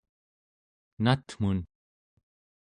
[1.03, 1.59] natmun?